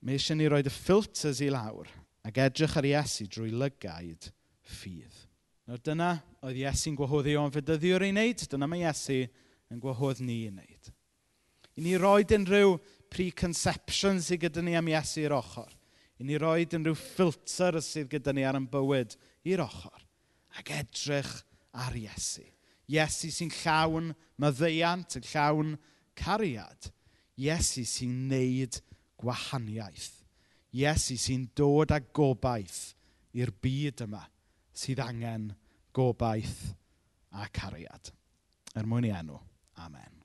Mae 0.00 0.16
eisiau 0.16 0.38
ni 0.38 0.48
roi 0.48 0.62
y 0.64 0.72
filters 0.72 1.42
i 1.44 1.50
lawr 1.52 1.90
ac 2.26 2.40
edrych 2.46 2.76
ar 2.78 2.88
Iesu 2.88 3.26
drwy 3.28 3.52
lygaid 3.52 4.30
ffydd. 4.68 5.24
Nawr 5.68 5.82
dyna 5.84 6.14
oedd 6.48 6.56
Iesu'n 6.56 6.96
gwahoddi 6.96 7.34
o'n 7.36 7.52
fydyddiwr 7.52 8.06
ei 8.06 8.12
wneud, 8.14 8.44
dyna 8.48 8.68
mae 8.70 8.86
Iesu 8.86 9.18
yn 9.68 9.80
gwahodd 9.82 10.22
ni 10.24 10.46
i 10.46 10.52
wneud. 10.52 10.86
I 11.76 11.82
ni 11.84 11.92
roed 12.00 12.32
unrhyw 12.32 12.78
preconceptions 13.12 14.30
sydd 14.30 14.46
gyda 14.46 14.64
ni 14.64 14.78
am 14.78 14.88
Iesu 14.88 15.26
i'r 15.26 15.34
ochr. 15.36 15.68
I 16.16 16.24
ni 16.24 16.38
roed 16.40 16.72
unrhyw 16.78 16.96
ffilter 16.96 17.76
sydd 17.84 18.08
gyda 18.14 18.32
ni 18.32 18.46
ar 18.48 18.56
yn 18.56 18.68
bywyd 18.72 19.18
i'r 19.44 19.60
ochr. 19.66 20.06
Ac 20.56 20.72
edrych 20.78 21.34
ar 21.84 22.00
Iesu. 22.00 22.46
Iesu 22.88 23.28
sy'n 23.28 23.52
llawn 23.60 24.14
maddeiant, 24.40 25.18
yn 25.20 25.28
llawn 25.34 25.76
cariad. 26.16 26.88
Iesu 27.36 27.84
sy'n 27.84 28.16
neud 28.32 28.80
gwahaniaeth. 29.20 30.24
Iesu 30.72 31.20
sy'n 31.20 31.44
dod 31.52 31.92
â 31.92 32.00
gobaith 32.16 32.94
i'r 33.36 33.52
byd 33.52 34.06
yma 34.08 34.24
sydd 34.78 35.02
angen 35.02 35.50
gobaith 35.96 36.72
a 37.34 37.48
cariad. 37.52 38.12
Er 38.78 38.86
mwyn 38.86 39.08
i 39.08 39.14
enw. 39.14 39.40
Amen. 39.82 40.17